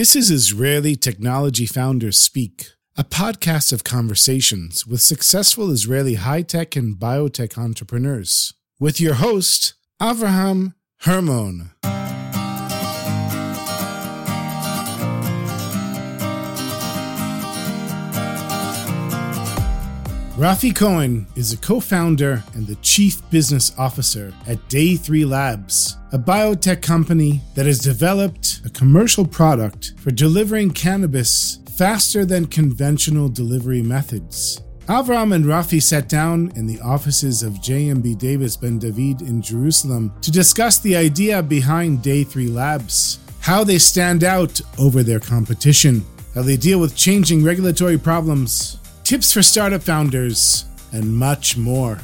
[0.00, 6.74] This is Israeli Technology Founders Speak, a podcast of conversations with successful Israeli high tech
[6.74, 8.54] and biotech entrepreneurs.
[8.78, 11.72] With your host, Avraham Hermon.
[20.40, 25.98] Rafi Cohen is a co founder and the chief business officer at Day 3 Labs,
[26.12, 33.28] a biotech company that has developed a commercial product for delivering cannabis faster than conventional
[33.28, 34.62] delivery methods.
[34.86, 40.10] Avram and Rafi sat down in the offices of JMB Davis Ben David in Jerusalem
[40.22, 46.02] to discuss the idea behind Day 3 Labs, how they stand out over their competition,
[46.34, 48.78] how they deal with changing regulatory problems,
[49.10, 51.98] tips for startup founders, and much more.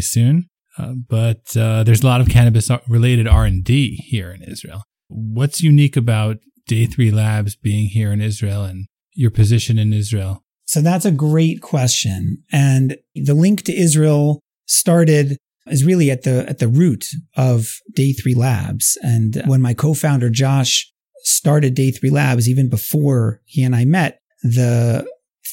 [0.00, 0.48] soon,
[0.78, 4.84] uh, but uh, there's a lot of cannabis related R and D here in Israel.
[5.08, 6.36] What's unique about
[6.66, 10.44] Day Three Labs being here in Israel and your position in Israel?
[10.66, 16.48] So that's a great question, and the link to Israel started is really at the
[16.48, 17.06] at the root
[17.36, 18.98] of Day 3 Labs.
[19.02, 20.90] And when my co-founder Josh
[21.22, 25.06] started Day 3 Labs even before he and I met, the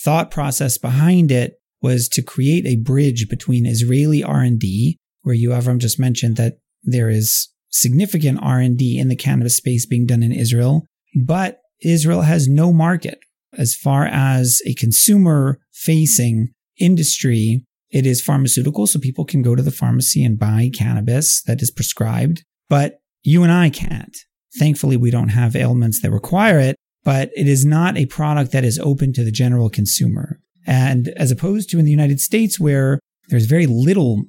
[0.04, 5.80] thought process behind it was to create a bridge between Israeli R&D where you Avram
[5.80, 10.86] just mentioned that there is significant R&D in the cannabis space being done in Israel,
[11.26, 13.20] but Israel has no market
[13.58, 16.50] as far as a consumer facing
[16.80, 21.62] industry it is pharmaceutical, so people can go to the pharmacy and buy cannabis that
[21.62, 24.16] is prescribed, but you and I can't.
[24.58, 28.66] Thankfully, we don't have ailments that require it, but it is not a product that
[28.66, 30.40] is open to the general consumer.
[30.66, 34.24] And as opposed to in the United States, where there's very little,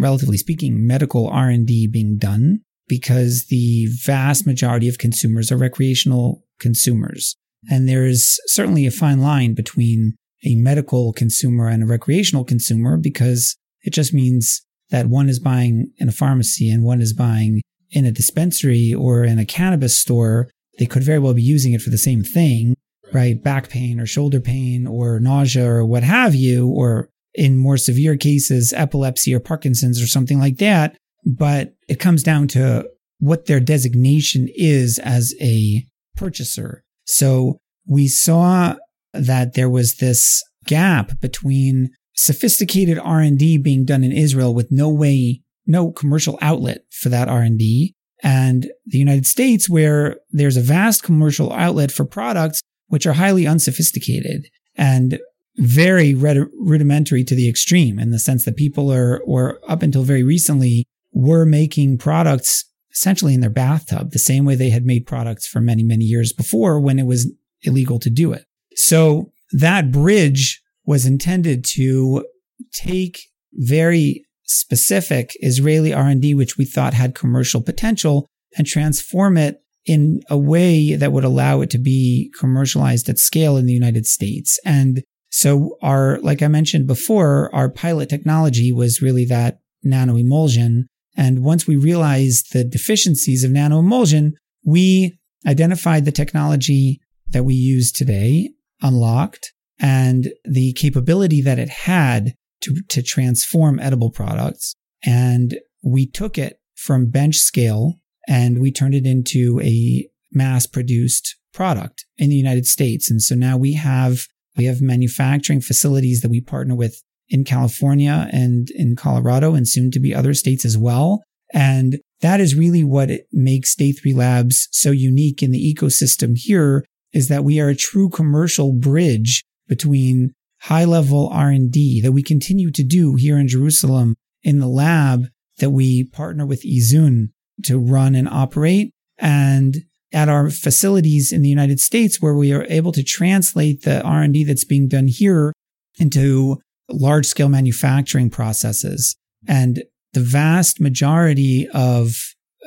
[0.00, 7.36] relatively speaking, medical R&D being done because the vast majority of consumers are recreational consumers.
[7.70, 12.96] And there is certainly a fine line between a medical consumer and a recreational consumer
[12.96, 17.60] because it just means that one is buying in a pharmacy and one is buying
[17.90, 20.50] in a dispensary or in a cannabis store.
[20.78, 22.74] They could very well be using it for the same thing,
[23.12, 23.42] right?
[23.42, 28.16] Back pain or shoulder pain or nausea or what have you, or in more severe
[28.16, 30.96] cases, epilepsy or Parkinson's or something like that.
[31.26, 35.84] But it comes down to what their designation is as a
[36.16, 36.84] purchaser.
[37.04, 38.76] So we saw
[39.12, 45.42] that there was this gap between sophisticated R&D being done in Israel with no way,
[45.66, 51.52] no commercial outlet for that R&D and the United States where there's a vast commercial
[51.52, 55.18] outlet for products which are highly unsophisticated and
[55.56, 60.22] very rudimentary to the extreme in the sense that people are, or up until very
[60.22, 65.46] recently, were making products essentially in their bathtub, the same way they had made products
[65.46, 68.44] for many, many years before when it was illegal to do it.
[68.78, 72.24] So that bridge was intended to
[72.72, 73.18] take
[73.52, 80.38] very specific Israeli R&D, which we thought had commercial potential and transform it in a
[80.38, 84.60] way that would allow it to be commercialized at scale in the United States.
[84.64, 90.86] And so our, like I mentioned before, our pilot technology was really that nano emulsion.
[91.16, 97.54] And once we realized the deficiencies of nano emulsion, we identified the technology that we
[97.54, 98.50] use today
[98.82, 104.74] unlocked and the capability that it had to, to transform edible products.
[105.04, 107.94] And we took it from bench scale
[108.26, 113.10] and we turned it into a mass produced product in the United States.
[113.10, 118.28] And so now we have, we have manufacturing facilities that we partner with in California
[118.32, 121.22] and in Colorado and soon to be other states as well.
[121.52, 126.84] And that is really what makes Day 3 Labs so unique in the ecosystem here
[127.12, 132.70] is that we are a true commercial bridge between high level R&D that we continue
[132.72, 135.26] to do here in Jerusalem in the lab
[135.58, 137.28] that we partner with Izun
[137.64, 139.76] to run and operate and
[140.12, 144.44] at our facilities in the United States where we are able to translate the R&D
[144.44, 145.52] that's being done here
[145.98, 149.16] into large scale manufacturing processes.
[149.46, 149.82] And
[150.14, 152.14] the vast majority of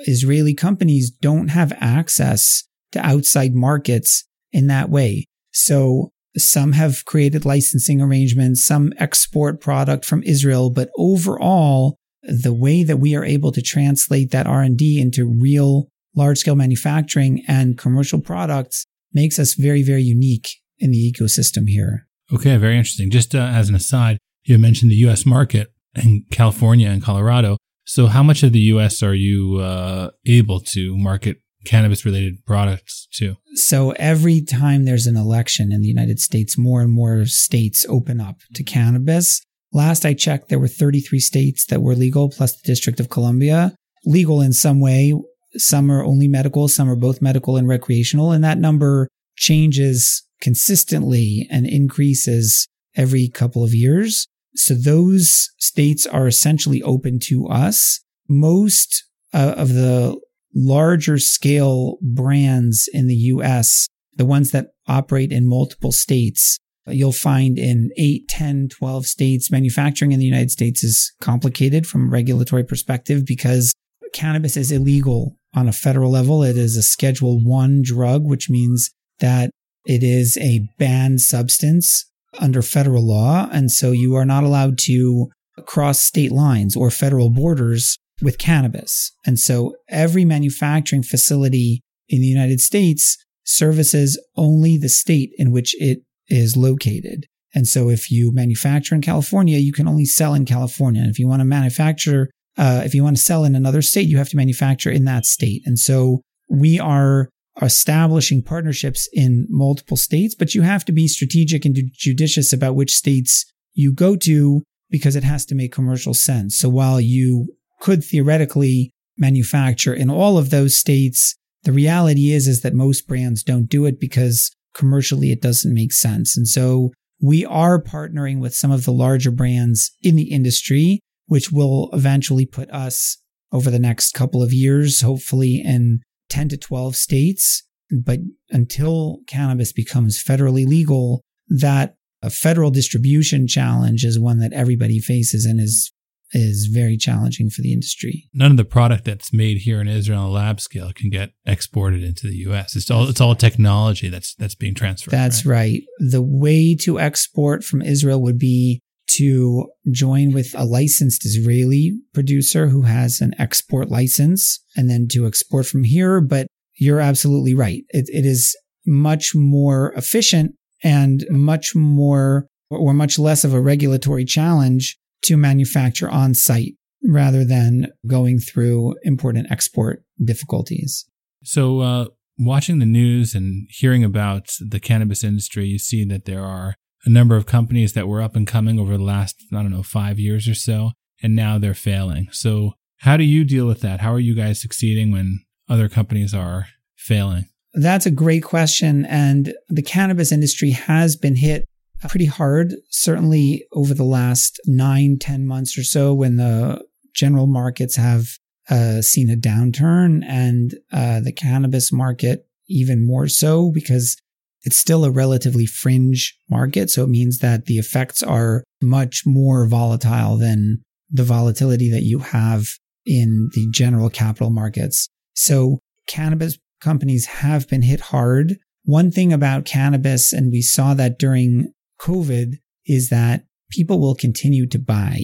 [0.05, 5.25] Israeli companies don't have access to outside markets in that way.
[5.51, 12.83] So some have created licensing arrangements, some export product from Israel, but overall, the way
[12.83, 18.19] that we are able to translate that R&D into real large scale manufacturing and commercial
[18.19, 22.07] products makes us very, very unique in the ecosystem here.
[22.33, 23.09] Okay, very interesting.
[23.09, 27.57] Just uh, as an aside, you mentioned the US market in California and Colorado.
[27.85, 29.03] So, how much of the U.S.
[29.03, 33.37] are you uh, able to market cannabis related products too.
[33.53, 38.19] So, every time there's an election in the United States, more and more states open
[38.19, 39.41] up to cannabis.
[39.73, 43.73] Last I checked, there were 33 states that were legal, plus the District of Columbia.
[44.05, 45.13] Legal in some way.
[45.55, 48.31] Some are only medical, some are both medical and recreational.
[48.31, 54.27] And that number changes consistently and increases every couple of years.
[54.55, 58.01] So those states are essentially open to us.
[58.27, 60.19] Most uh, of the
[60.53, 67.57] larger scale brands in the US, the ones that operate in multiple states, you'll find
[67.57, 69.51] in 8, 10, 12 states.
[69.51, 73.73] Manufacturing in the United States is complicated from a regulatory perspective because
[74.13, 76.43] cannabis is illegal on a federal level.
[76.43, 79.51] It is a schedule one drug, which means that
[79.85, 82.05] it is a banned substance
[82.39, 83.49] under federal law.
[83.51, 85.29] And so you are not allowed to
[85.65, 89.11] cross state lines or federal borders with cannabis.
[89.25, 95.75] And so every manufacturing facility in the United States services only the state in which
[95.79, 97.25] it is located.
[97.53, 101.01] And so if you manufacture in California, you can only sell in California.
[101.01, 104.07] And if you want to manufacture, uh, if you want to sell in another state,
[104.07, 105.61] you have to manufacture in that state.
[105.65, 107.29] And so we are
[107.61, 112.95] establishing partnerships in multiple states, but you have to be strategic and judicious about which
[112.95, 116.57] states you go to because it has to make commercial sense.
[116.57, 122.61] So while you could theoretically manufacture in all of those states, the reality is, is
[122.61, 126.37] that most brands don't do it because commercially it doesn't make sense.
[126.37, 131.51] And so we are partnering with some of the larger brands in the industry, which
[131.51, 133.17] will eventually put us
[133.51, 137.63] over the next couple of years, hopefully in 10 to 12 states.
[137.91, 138.19] But
[138.49, 145.45] until cannabis becomes federally legal, that a federal distribution challenge is one that everybody faces
[145.45, 145.91] and is
[146.33, 148.27] is very challenging for the industry.
[148.33, 151.31] None of the product that's made here in Israel on a lab scale can get
[151.45, 152.75] exported into the US.
[152.75, 155.11] It's all it's all technology that's that's being transferred.
[155.11, 155.55] That's right.
[155.55, 155.81] right.
[155.99, 158.81] The way to export from Israel would be
[159.17, 165.27] to join with a licensed Israeli producer who has an export license and then to
[165.27, 166.21] export from here.
[166.21, 167.83] But you're absolutely right.
[167.89, 174.25] It, it is much more efficient and much more or much less of a regulatory
[174.25, 181.05] challenge to manufacture on site rather than going through import and export difficulties.
[181.43, 182.05] So, uh,
[182.37, 187.09] watching the news and hearing about the cannabis industry, you see that there are a
[187.09, 190.19] number of companies that were up and coming over the last, I don't know, five
[190.19, 192.27] years or so, and now they're failing.
[192.31, 194.01] So, how do you deal with that?
[194.01, 197.45] How are you guys succeeding when other companies are failing?
[197.73, 199.05] That's a great question.
[199.05, 201.65] And the cannabis industry has been hit
[202.09, 206.83] pretty hard, certainly over the last nine, ten months or so when the
[207.13, 208.27] general markets have
[208.69, 214.17] uh, seen a downturn and uh, the cannabis market even more so because
[214.63, 216.89] it's still a relatively fringe market.
[216.89, 222.19] So it means that the effects are much more volatile than the volatility that you
[222.19, 222.67] have
[223.05, 225.09] in the general capital markets.
[225.33, 228.57] So cannabis companies have been hit hard.
[228.83, 234.67] One thing about cannabis, and we saw that during COVID, is that people will continue
[234.67, 235.19] to buy,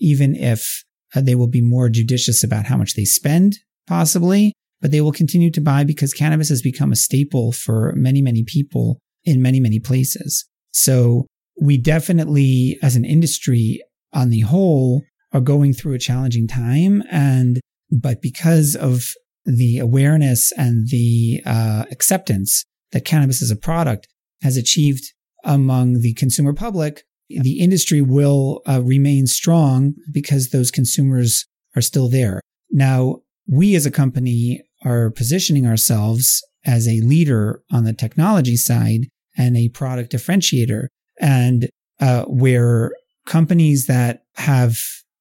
[0.00, 4.90] even if uh, they will be more judicious about how much they spend, possibly but
[4.90, 8.98] they will continue to buy because cannabis has become a staple for many, many people
[9.24, 10.44] in many, many places.
[10.72, 11.26] So
[11.58, 13.80] we definitely, as an industry
[14.12, 17.02] on the whole, are going through a challenging time.
[17.10, 19.04] And, but because of
[19.44, 24.08] the awareness and the uh, acceptance that cannabis as a product
[24.42, 25.12] has achieved
[25.44, 32.08] among the consumer public, the industry will uh, remain strong because those consumers are still
[32.08, 32.40] there.
[32.70, 39.08] Now, we as a company are positioning ourselves as a leader on the technology side
[39.36, 40.86] and a product differentiator.
[41.20, 41.68] And
[42.00, 42.92] uh, where
[43.26, 44.78] companies that have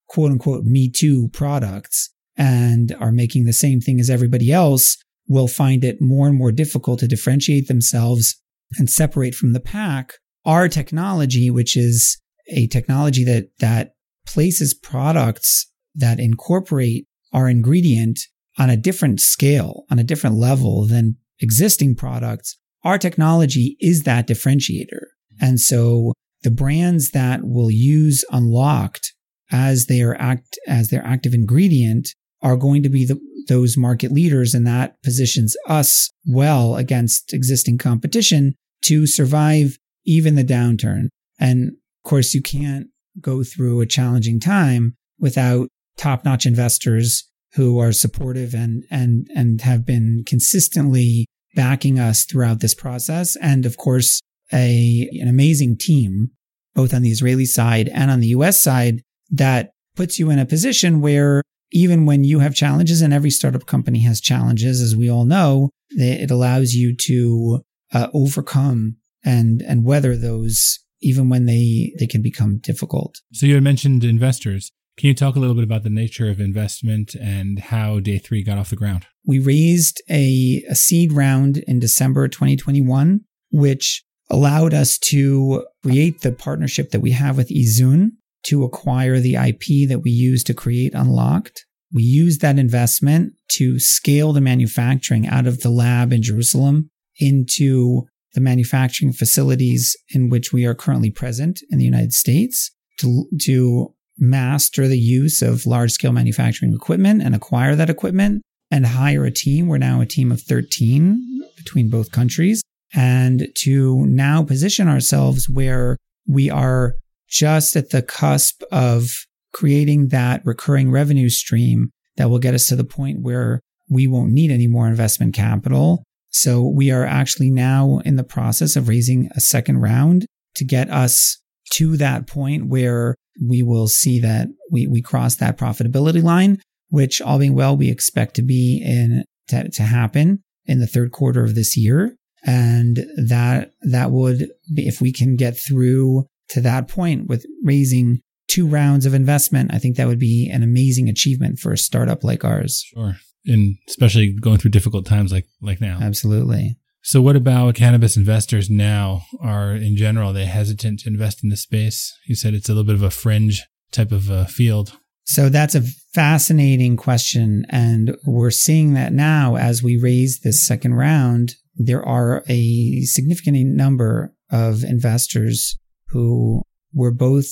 [0.08, 5.48] quote unquote me too products and are making the same thing as everybody else will
[5.48, 8.41] find it more and more difficult to differentiate themselves
[8.78, 10.14] and separate from the pack.
[10.46, 13.94] Our technology, which is a technology that, that
[14.26, 18.20] places products that incorporate our ingredient
[18.58, 24.28] on a different scale, on a different level than existing products, our technology is that
[24.28, 25.06] differentiator.
[25.40, 29.08] And so the brands that will use Unlokt
[29.52, 32.10] as their act, as their active ingredient
[32.42, 34.54] are going to be the, those market leaders.
[34.54, 41.08] And that positions us well against existing competition to survive even the downturn.
[41.40, 42.88] And of course, you can't
[43.20, 49.62] go through a challenging time without top notch investors who are supportive and, and, and
[49.62, 51.26] have been consistently
[51.56, 53.36] backing us throughout this process.
[53.36, 54.22] And of course,
[54.54, 56.32] a, an amazing team,
[56.74, 60.46] both on the Israeli side and on the US side that puts you in a
[60.46, 65.10] position where even when you have challenges and every startup company has challenges, as we
[65.10, 67.62] all know, it allows you to
[67.94, 73.22] uh, overcome and, and weather those even when they, they can become difficult.
[73.34, 74.72] So you had mentioned investors.
[74.98, 78.44] Can you talk a little bit about the nature of investment and how day three
[78.44, 79.08] got off the ground?
[79.26, 86.32] We raised a, a seed round in December 2021, which allowed us to create the
[86.32, 88.12] partnership that we have with Izun
[88.44, 91.60] to acquire the IP that we use to create Unlokt.
[91.94, 98.04] We used that investment to scale the manufacturing out of the lab in Jerusalem into
[98.34, 103.94] the manufacturing facilities in which we are currently present in the United States to, to
[104.18, 109.32] master the use of large scale manufacturing equipment and acquire that equipment and hire a
[109.32, 109.68] team.
[109.68, 112.62] We're now a team of 13 between both countries
[112.94, 116.96] and to now position ourselves where we are
[117.32, 119.10] just at the cusp of
[119.54, 124.32] creating that recurring revenue stream that will get us to the point where we won't
[124.32, 129.30] need any more investment capital so we are actually now in the process of raising
[129.36, 131.38] a second round to get us
[131.74, 133.16] to that point where
[133.46, 137.90] we will see that we, we cross that profitability line, which all being well, we
[137.90, 142.16] expect to be in to, to happen in the third quarter of this year.
[142.44, 148.22] And that, that would be, if we can get through to that point with raising
[148.48, 152.24] two rounds of investment, I think that would be an amazing achievement for a startup
[152.24, 152.86] like ours.
[152.94, 156.00] Sure and especially going through difficult times like like now.
[156.02, 156.78] Absolutely.
[157.04, 159.24] So, what about cannabis investors now?
[159.42, 162.16] Are in general they hesitant to invest in the space?
[162.28, 164.98] You said it's a little bit of a fringe type of uh, field.
[165.24, 165.84] So that's a
[166.14, 171.56] fascinating question, and we're seeing that now as we raise this second round.
[171.76, 175.78] There are a significant number of investors
[176.12, 176.62] who
[176.94, 177.46] were both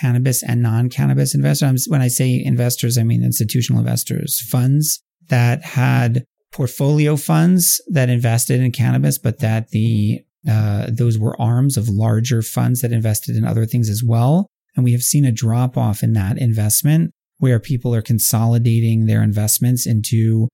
[0.00, 1.86] cannabis and non-cannabis investors.
[1.88, 8.60] When I say investors, I mean institutional investors, funds that had portfolio funds that invested
[8.60, 13.44] in cannabis, but that the uh, those were arms of larger funds that invested in
[13.44, 14.48] other things as well.
[14.74, 19.22] And we have seen a drop off in that investment where people are consolidating their
[19.22, 20.48] investments into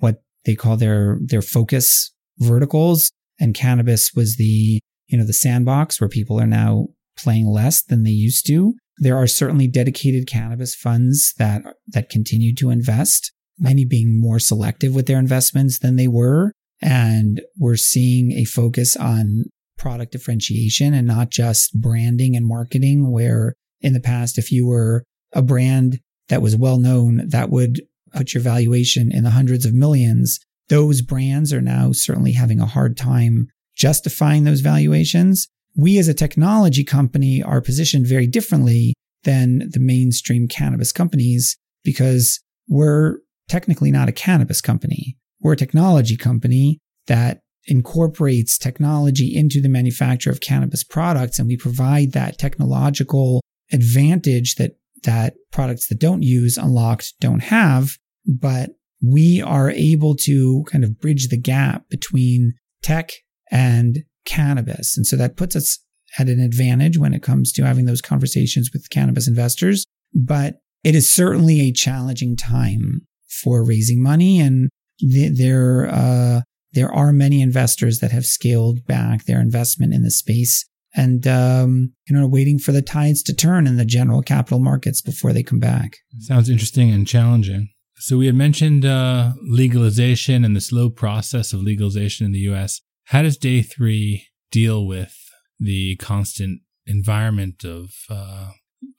[0.00, 3.10] what they call their their focus verticals.
[3.40, 4.80] And cannabis was the
[5.12, 8.74] you know the sandbox where people are now playing less than they used to.
[8.98, 14.94] There are certainly dedicated cannabis funds that that continue to invest many being more selective
[14.94, 16.52] with their investments than they were.
[16.80, 19.44] And we're seeing a focus on
[19.78, 25.04] product differentiation and not just branding and marketing, where in the past, if you were
[25.32, 27.82] a brand that was well known, that would
[28.14, 30.40] put your valuation in the hundreds of millions.
[30.68, 35.48] Those brands are now certainly having a hard time justifying those valuations.
[35.76, 42.40] We as a technology company are positioned very differently than the mainstream cannabis companies because
[42.68, 45.16] we're technically not a cannabis company.
[45.40, 51.38] We're a technology company that incorporates technology into the manufacture of cannabis products.
[51.38, 53.40] And we provide that technological
[53.72, 54.72] advantage that,
[55.04, 57.96] that products that don't use Unlokt don't have.
[58.26, 58.70] But
[59.02, 63.12] we are able to kind of bridge the gap between tech
[63.52, 64.96] and cannabis.
[64.96, 65.78] And so that puts us
[66.18, 69.84] at an advantage when it comes to having those conversations with cannabis investors.
[70.14, 73.02] But it is certainly a challenging time
[73.42, 74.40] for raising money.
[74.40, 76.40] And th- there, uh,
[76.72, 81.92] there are many investors that have scaled back their investment in the space and, um,
[82.06, 85.42] you know, waiting for the tides to turn in the general capital markets before they
[85.42, 85.96] come back.
[86.18, 87.70] Sounds interesting and challenging.
[87.96, 92.80] So we had mentioned uh, legalization and the slow process of legalization in the U.S.
[93.12, 95.14] How does Day Three deal with
[95.60, 98.50] the constant environment of uh,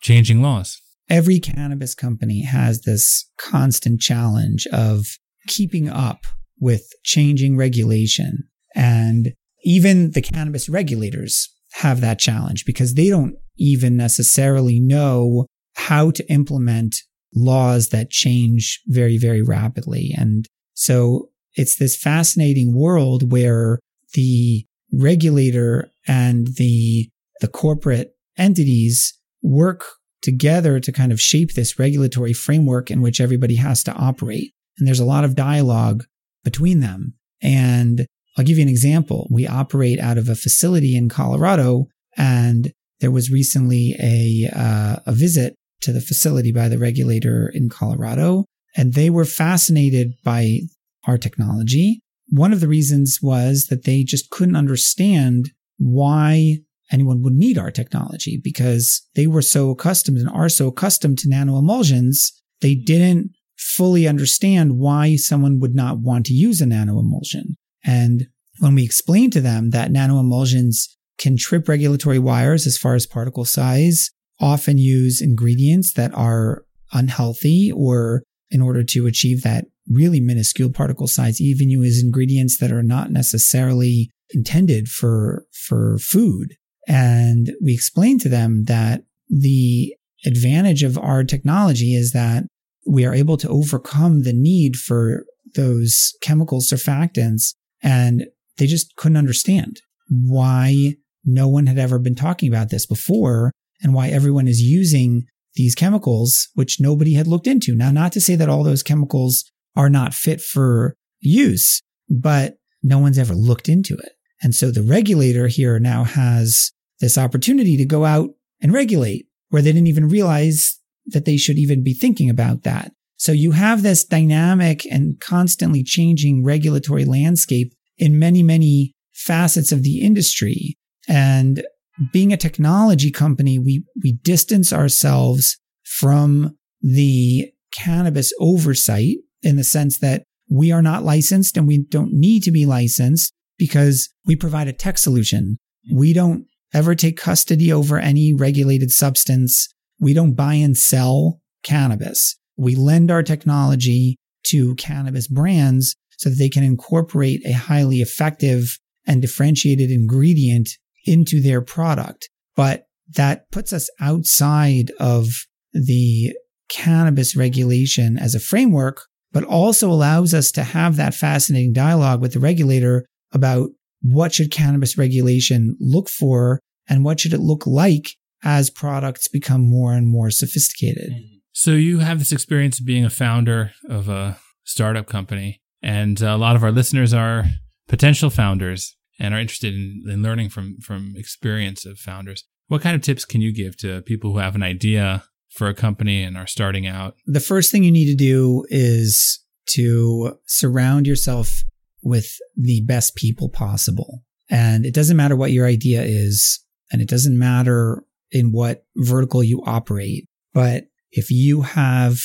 [0.02, 0.80] changing laws?
[1.10, 5.06] every cannabis company has this constant challenge of
[5.48, 6.26] keeping up
[6.60, 8.44] with changing regulation.
[8.76, 15.46] And even the cannabis regulators have that challenge because they don't even necessarily know
[15.76, 16.96] how to implement
[17.36, 20.14] laws that change very, very rapidly.
[20.18, 23.80] And so it's this fascinating world where
[24.14, 27.10] the regulator and the,
[27.42, 29.84] the corporate entities work
[30.22, 34.54] together to kind of shape this regulatory framework in which everybody has to operate.
[34.78, 36.06] And there's a lot of dialogue
[36.44, 37.14] between them.
[37.42, 39.28] And I'll give you an example.
[39.30, 41.86] We operate out of a facility in Colorado,
[42.18, 47.70] and there was recently a uh, a visit to the facility by the regulator in
[47.70, 48.46] Colorado,
[48.76, 50.62] and they were fascinated by
[51.06, 52.00] our technology.
[52.34, 57.70] One of the reasons was that they just couldn't understand why anyone would need our
[57.70, 64.08] technology because they were so accustomed and are so accustomed to nanoemulsions, they didn't fully
[64.08, 67.54] understand why someone would not want to use a nanoemulsion.
[67.86, 68.26] And
[68.58, 70.88] when we explained to them that nanoemulsions
[71.20, 77.72] can trip regulatory wires as far as particle size, often use ingredients that are unhealthy
[77.72, 82.84] or in order to achieve that really minuscule particle size, even use ingredients that are
[82.84, 86.56] not necessarily intended for, for food.
[86.88, 92.44] And we explained to them that the advantage of our technology is that
[92.86, 98.26] we are able to overcome the need for those chemical surfactants and
[98.58, 103.94] they just couldn't understand why no one had ever been talking about this before and
[103.94, 107.76] why everyone is using these chemicals, which nobody had looked into.
[107.76, 113.00] Now, not to say that all those chemicals are not fit for use, but no
[113.00, 114.14] one's ever looked into it.
[114.42, 118.30] And so the regulator here now has this opportunity to go out
[118.62, 122.92] and regulate where they didn't even realize that they should even be thinking about that.
[123.18, 129.84] So you have this dynamic and constantly changing regulatory landscape in many, many facets of
[129.84, 130.78] the industry.
[131.08, 131.64] And
[132.12, 140.00] being a technology company, we, we distance ourselves from the cannabis oversight in the sense
[140.00, 144.68] that we are not licensed and we don't need to be licensed because we provide
[144.68, 145.58] a tech solution.
[145.92, 149.74] We don't ever take custody over any regulated substance.
[150.00, 152.38] We don't buy and sell cannabis.
[152.58, 158.78] We lend our technology to cannabis brands so that they can incorporate a highly effective
[159.06, 160.70] and differentiated ingredient
[161.06, 162.30] into their product.
[162.56, 165.28] But that puts us outside of
[165.74, 166.34] the
[166.70, 169.02] cannabis regulation as a framework,
[169.34, 173.70] but also allows us to have that fascinating dialogue with the regulator about
[174.02, 178.10] what should cannabis regulation look for and what should it look like
[178.44, 181.12] as products become more and more sophisticated.
[181.12, 181.38] Mm-hmm.
[181.54, 186.38] So you have this experience of being a founder of a startup company and a
[186.38, 187.46] lot of our listeners are
[187.88, 192.44] potential founders and are interested in, in learning from from experience of founders.
[192.68, 195.74] What kind of tips can you give to people who have an idea for a
[195.74, 197.16] company and are starting out?
[197.26, 199.40] The first thing you need to do is
[199.72, 201.64] to surround yourself
[202.02, 204.24] with the best people possible.
[204.50, 206.60] And it doesn't matter what your idea is,
[206.92, 212.18] and it doesn't matter in what vertical you operate, but if you have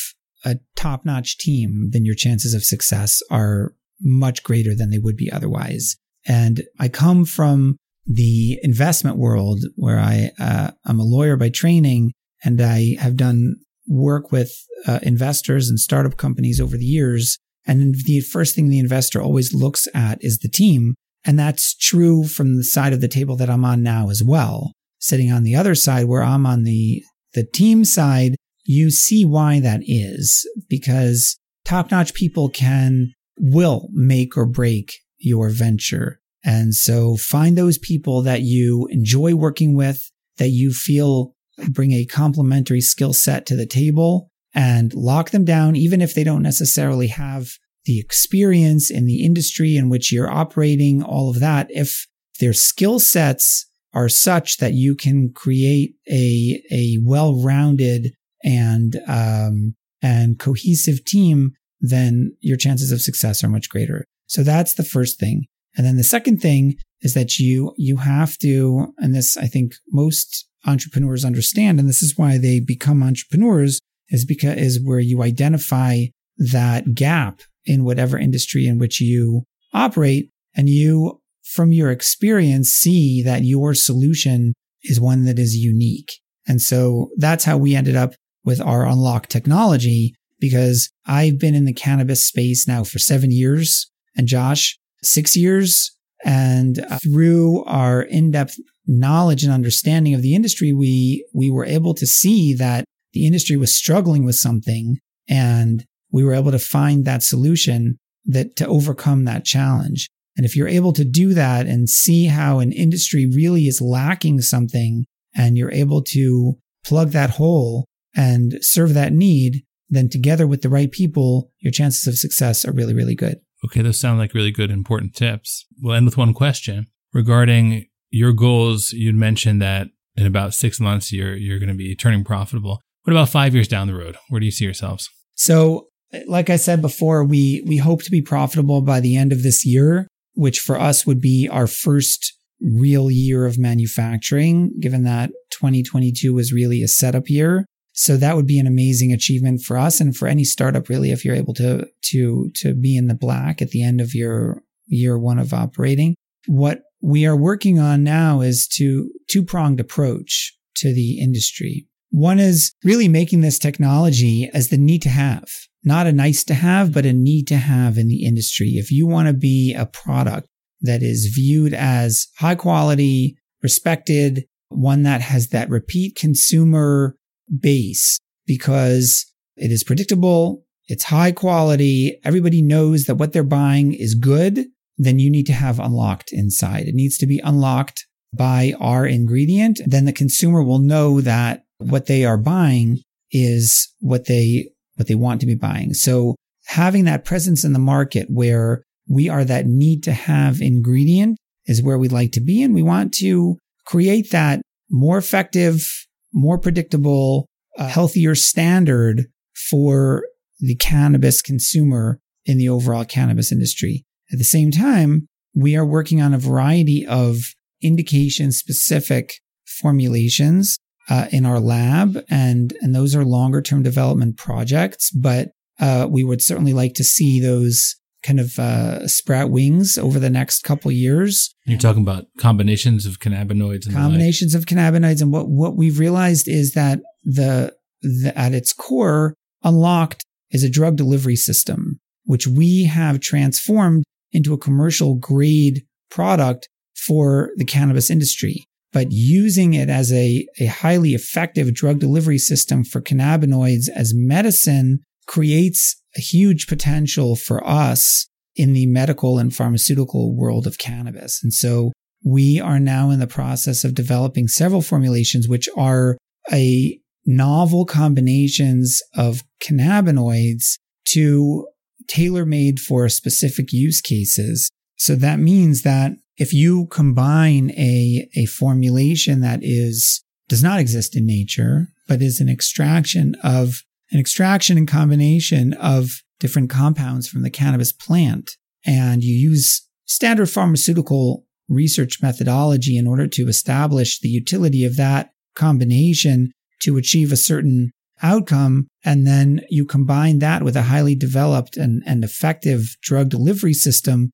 [0.45, 5.17] a top notch team, then your chances of success are much greater than they would
[5.17, 5.97] be otherwise.
[6.27, 12.13] And I come from the investment world where I, uh, I'm a lawyer by training
[12.45, 13.57] and I have done
[13.89, 14.53] work with
[14.87, 17.39] uh, investors and startup companies over the years.
[17.67, 20.95] And the first thing the investor always looks at is the team.
[21.25, 24.73] And that's true from the side of the table that I'm on now as well.
[25.01, 27.03] Sitting on the other side where I'm on the,
[27.35, 34.37] the team side, you see why that is because top notch people can, will make
[34.37, 36.21] or break your venture.
[36.45, 41.35] And so find those people that you enjoy working with, that you feel
[41.71, 46.25] bring a complementary skill set to the table and lock them down, even if they
[46.25, 47.49] don't necessarily have
[47.85, 51.67] the experience in the industry in which you're operating, all of that.
[51.71, 52.07] If
[52.41, 58.13] their skill sets are such that you can create a, a well-rounded
[58.45, 64.05] and, um, and cohesive team, then your chances of success are much greater.
[64.27, 65.47] So that's the first thing.
[65.77, 69.73] And then the second thing is that you, you have to, and this I think
[69.91, 75.23] most entrepreneurs understand, and this is why they become entrepreneurs is because is where you
[75.23, 76.05] identify
[76.39, 79.43] that gap in whatever industry in which you
[79.73, 86.13] operate and you from your experience see that your solution is one that is unique.
[86.47, 91.65] And so that's how we ended up with our unlock technology because I've been in
[91.65, 95.95] the cannabis space now for seven years and Josh, six years.
[96.25, 101.95] And uh, through our in-depth knowledge and understanding of the industry, we, we were able
[101.95, 107.05] to see that the industry was struggling with something and we were able to find
[107.05, 110.09] that solution that to overcome that challenge.
[110.37, 114.41] And if you're able to do that and see how an industry really is lacking
[114.41, 115.05] something
[115.35, 116.55] and you're able to
[116.85, 122.07] plug that hole and serve that need, then together with the right people, your chances
[122.07, 123.41] of success are really, really good.
[123.65, 125.67] Okay, those sound like really good, important tips.
[125.81, 128.91] We'll end with one question regarding your goals.
[128.93, 132.81] You'd mentioned that in about six months, you're, you're going to be turning profitable.
[133.05, 134.17] what about five years down the road?
[134.29, 135.09] Where do you see yourselves?
[135.35, 135.89] So,
[136.27, 139.67] like I said before, we we hope to be profitable by the end of this
[139.67, 146.35] year, which for us would be our first real year of manufacturing, given that 2022
[146.35, 147.67] was really a setup year.
[147.99, 151.25] So that would be an amazing achievement for us and for any startup really if
[151.25, 155.19] you're able to to to be in the black at the end of your year
[155.19, 156.15] 1 of operating.
[156.47, 161.89] What we are working on now is to two-pronged approach to the industry.
[162.11, 165.49] One is really making this technology as the need to have,
[165.83, 168.75] not a nice to have, but a need to have in the industry.
[168.77, 170.47] If you want to be a product
[170.83, 177.17] that is viewed as high quality, respected, one that has that repeat consumer
[177.61, 184.15] base because it is predictable, it's high quality, everybody knows that what they're buying is
[184.15, 186.87] good, then you need to have Unlokt inside.
[186.87, 189.81] It needs to be unlocked by our ingredient.
[189.87, 195.15] Then the consumer will know that what they are buying is what they, what they
[195.15, 195.95] want to be buying.
[195.95, 196.35] So
[196.67, 201.83] having that presence in the market where we are that need to have ingredient is
[201.83, 202.63] where we'd like to be.
[202.63, 203.57] And we want to
[203.87, 205.87] create that more effective,
[206.33, 207.47] more predictable,
[207.79, 209.27] uh, healthier standard
[209.71, 210.25] for
[210.61, 214.05] the cannabis consumer in the overall cannabis industry.
[214.33, 219.35] At the same time, we are working on a variety of indication specific
[219.67, 225.11] formulations uh, in our lab, and and those are longer term development projects.
[225.11, 225.49] But
[225.81, 230.31] uh, we would certainly like to see those kind of uh, sprout wings over the
[230.31, 231.55] next couple years.
[231.67, 236.49] You're talking about combinations of cannabinoids and combinations of cannabinoids, and what what we've realized
[236.49, 242.85] is that the, the at its core, Unlokt is a drug delivery system, which we
[242.85, 248.65] have transformed into a commercial grade product for the cannabis industry.
[248.93, 255.01] But using it as a, a highly effective drug delivery system for cannabinoids as medicine
[255.29, 261.41] creates a huge potential for us in the medical and pharmaceutical world of cannabis.
[261.45, 261.93] And so
[262.25, 266.19] we are now in the process of developing several formulations, which are
[266.51, 270.79] a novel combinations of cannabinoids
[271.11, 271.69] to
[272.09, 274.71] tailor made for specific use cases.
[274.97, 281.17] So that means that if you combine a, a formulation that is, does not exist
[281.17, 287.43] in nature, but is an extraction of an extraction and combination of different compounds from
[287.43, 288.53] the cannabis plant.
[288.85, 295.31] And you use standard pharmaceutical research methodology in order to establish the utility of that
[295.55, 297.91] combination to achieve a certain
[298.23, 298.89] outcome.
[299.05, 304.31] And then you combine that with a highly developed and, and effective drug delivery system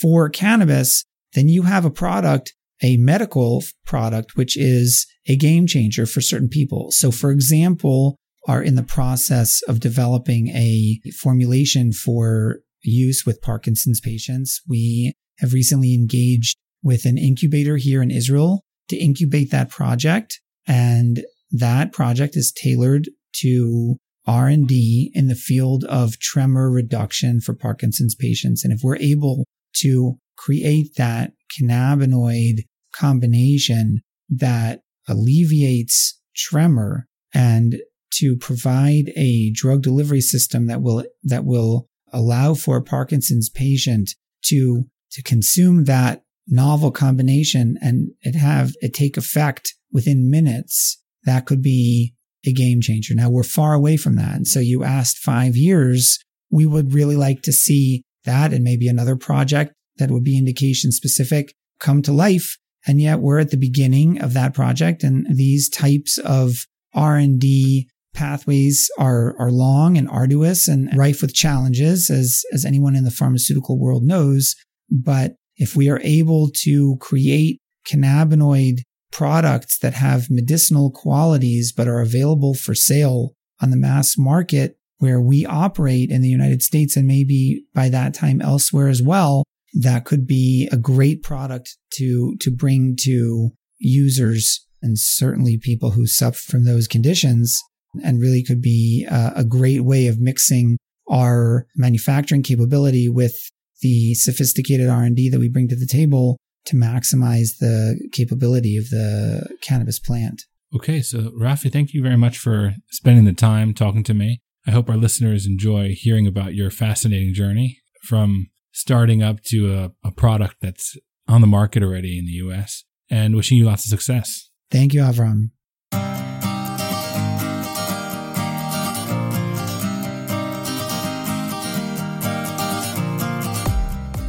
[0.00, 1.04] for cannabis.
[1.34, 6.48] Then you have a product, a medical product, which is a game changer for certain
[6.48, 6.90] people.
[6.90, 8.16] So, for example,
[8.48, 14.62] are in the process of developing a formulation for use with Parkinson's patients.
[14.66, 20.40] We have recently engaged with an incubator here in Israel to incubate that project.
[20.66, 28.14] And that project is tailored to R&D in the field of tremor reduction for Parkinson's
[28.14, 28.64] patients.
[28.64, 29.44] And if we're able
[29.76, 32.60] to create that cannabinoid
[32.94, 37.76] combination that alleviates tremor and
[38.12, 44.10] to provide a drug delivery system that will that will allow for a Parkinson's patient
[44.44, 51.02] to to consume that novel combination and it have it take effect within minutes.
[51.24, 52.14] That could be
[52.46, 53.14] a game changer.
[53.14, 54.36] Now we're far away from that.
[54.36, 56.18] And so you asked 5 years.
[56.50, 60.92] We would really like to see that and maybe another project that would be indication
[60.92, 62.56] specific come to life.
[62.86, 68.90] And yet we're at the beginning of that project and these types of R&D pathways
[68.98, 73.78] are are long and arduous and rife with challenges as as anyone in the pharmaceutical
[73.78, 74.56] world knows.
[74.90, 78.80] But if we are able to create cannabinoid
[79.12, 85.20] products that have medicinal qualities but are available for sale on the mass market where
[85.20, 90.04] we operate in the United States and maybe by that time elsewhere as well that
[90.04, 96.40] could be a great product to to bring to users and certainly people who suffer
[96.50, 97.62] from those conditions
[98.04, 100.78] and really could be uh, a great way of mixing
[101.10, 103.34] our manufacturing capability with
[103.80, 106.36] the sophisticated R&D that we bring to the table
[106.66, 110.42] to maximize the capability of the cannabis plant.
[110.74, 114.42] Okay, so Rafi, thank you very much for spending the time talking to me.
[114.66, 120.08] I hope our listeners enjoy hearing about your fascinating journey from starting up to a,
[120.08, 120.96] a product that's
[121.26, 124.50] on the market already in the US and wishing you lots of success.
[124.70, 125.50] Thank you, Avram.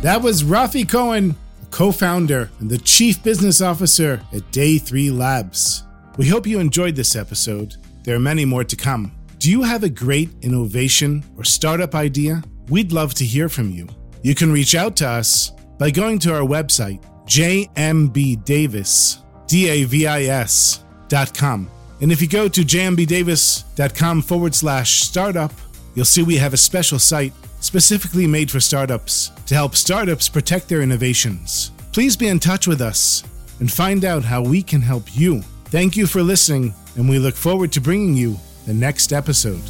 [0.01, 1.35] That was Rafi Cohen,
[1.71, 5.83] co founder and the chief business officer at Day 3 Labs.
[6.17, 7.75] We hope you enjoyed this episode.
[8.03, 9.11] There are many more to come.
[9.39, 12.41] Do you have a great innovation or startup idea?
[12.69, 13.89] We'd love to hear from you.
[14.23, 17.69] You can reach out to us by going to our website, jmbdavis.com.
[22.01, 25.51] And if you go to jmbdavis.com forward slash startup,
[25.93, 30.67] you'll see we have a special site specifically made for startups to help startups protect
[30.69, 31.71] their innovations.
[31.91, 33.23] Please be in touch with us
[33.59, 35.41] and find out how we can help you.
[35.65, 39.61] Thank you for listening, and we look forward to bringing you the next episode.